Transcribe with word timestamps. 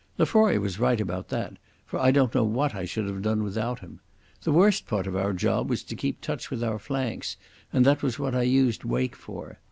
Lefroy 0.17 0.57
was 0.59 0.79
right 0.79 0.99
about 0.99 1.27
that, 1.29 1.57
for 1.85 1.99
I 1.99 2.09
don't 2.09 2.33
know 2.33 2.43
what 2.43 2.73
I 2.73 2.85
should 2.85 3.05
have 3.05 3.21
done 3.21 3.43
without 3.43 3.81
him. 3.81 3.99
The 4.41 4.51
worst 4.51 4.87
part 4.87 5.05
of 5.05 5.15
our 5.15 5.31
job 5.31 5.69
was 5.69 5.83
to 5.83 5.95
keep 5.95 6.21
touch 6.21 6.49
with 6.49 6.63
our 6.63 6.79
flanks, 6.79 7.37
and 7.71 7.85
that 7.85 8.01
was 8.01 8.17
what 8.17 8.33
I 8.33 8.41
used 8.41 8.83
Wake 8.83 9.15
for. 9.15 9.59